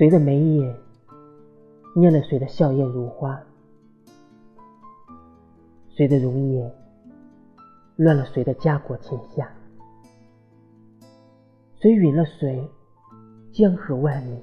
[0.00, 0.74] 谁的眉眼
[1.94, 3.38] 捏了谁的笑靥如花？
[5.90, 6.74] 谁的容颜
[7.96, 9.52] 乱了谁的家国天下？
[11.82, 12.66] 谁允了谁
[13.52, 14.42] 江河万里，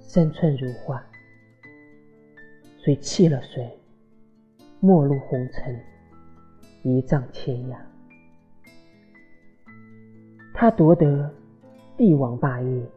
[0.00, 1.04] 山川如画？
[2.82, 3.78] 谁弃了谁
[4.80, 5.78] 陌路红尘，
[6.82, 7.76] 一丈天涯？
[10.54, 11.30] 他夺得
[11.94, 12.90] 帝王霸业，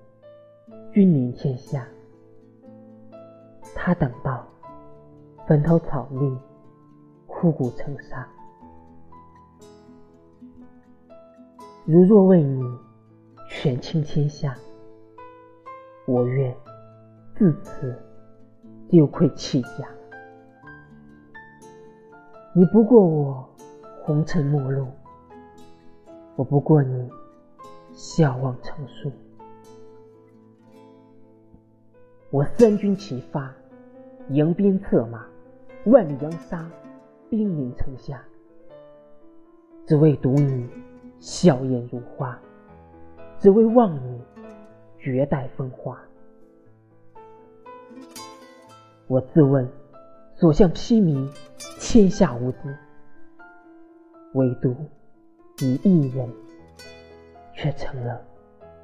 [0.92, 1.84] 君临天下；
[3.76, 4.48] 他等到
[5.48, 6.36] 坟头草绿，
[7.28, 8.28] 枯骨成沙。
[11.86, 12.64] 如若为你
[13.50, 14.56] 权倾天下，
[16.08, 16.56] 我愿
[17.36, 17.96] 自此
[18.90, 19.88] 丢盔弃甲。
[22.54, 23.48] 你不过我
[24.04, 24.88] 红尘陌路，
[26.36, 27.10] 我不过你。
[27.92, 29.12] 笑望成树，
[32.32, 33.52] 我三军齐发，
[34.30, 35.26] 迎宾策马，
[35.86, 36.70] 万里扬沙，
[37.28, 38.24] 兵临城下，
[39.88, 40.70] 只为独你
[41.20, 42.40] 笑颜如花，
[43.40, 44.22] 只为望你
[45.00, 46.00] 绝代风华。
[49.08, 49.68] 我自问
[50.36, 51.28] 所向披靡，
[51.80, 52.58] 天下无敌，
[54.36, 54.76] 唯独
[55.58, 56.30] 你一人。
[57.62, 58.22] 却成了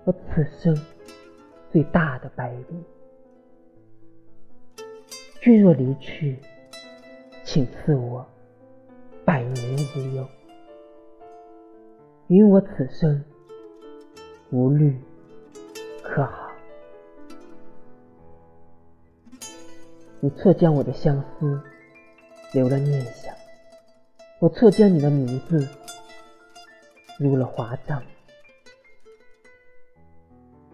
[0.03, 0.77] 我此生
[1.71, 2.75] 最大的败笔。
[5.45, 6.39] 君若离去，
[7.43, 8.25] 请赐我
[9.23, 10.27] 百年无忧，
[12.29, 13.23] 允我此生
[14.49, 14.99] 无虑，
[16.01, 16.49] 可好？
[20.19, 21.61] 你错将我的相思
[22.51, 23.31] 留了念想，
[24.39, 25.67] 我错将你的名字
[27.19, 28.01] 入了华章。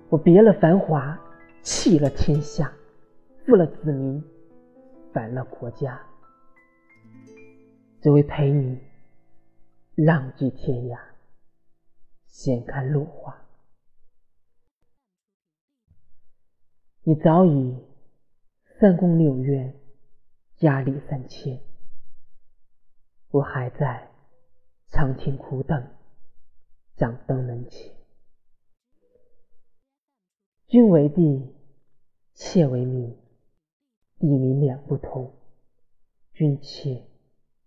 [0.08, 1.20] 我别了繁华，
[1.62, 2.72] 弃了天下，
[3.46, 4.24] 负了子民，
[5.14, 6.02] 反了国家，
[8.02, 8.80] 只为陪你
[9.96, 11.00] 浪迹天涯，
[12.28, 13.38] 闲看落花。
[17.04, 17.78] 你早已
[18.80, 19.76] 三宫六院，
[20.56, 21.60] 佳丽三千，
[23.30, 24.12] 我还在
[24.90, 25.96] 长亭苦等，
[26.96, 27.96] 掌灯门前。
[30.68, 31.54] 君为帝，
[32.34, 33.18] 妾为民，
[34.22, 35.34] 地名两不同，
[36.32, 37.08] 君妾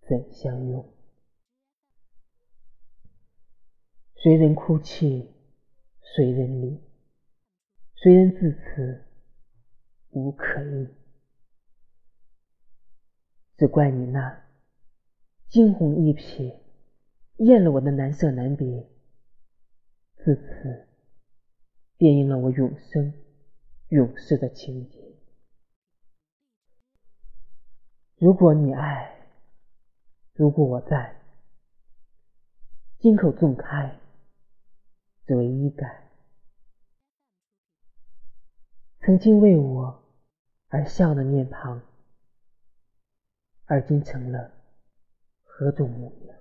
[0.03, 0.89] 怎相拥？
[4.15, 5.35] 谁人哭泣，
[6.01, 6.81] 谁人离？
[7.97, 9.05] 谁人自此
[10.11, 10.87] 无可依？
[13.57, 14.47] 只怪你那
[15.49, 16.61] 惊鸿一瞥，
[17.39, 18.89] 厌了我的难舍难别，
[20.19, 20.87] 自此。
[21.97, 23.13] 便应了我永生
[23.89, 25.04] 永世的情节。
[28.17, 29.13] 如果你爱，
[30.35, 31.21] 如果我在，
[32.99, 33.99] 金口纵开，
[35.27, 36.11] 只为一改。
[39.01, 40.03] 曾经为我
[40.69, 41.83] 而笑的面庞，
[43.67, 44.51] 而今成了
[45.43, 46.39] 何种模样？